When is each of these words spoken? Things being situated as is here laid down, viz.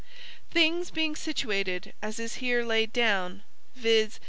Things 0.49 0.89
being 0.89 1.15
situated 1.15 1.93
as 2.01 2.17
is 2.17 2.37
here 2.41 2.65
laid 2.65 2.91
down, 2.91 3.43
viz. 3.75 4.19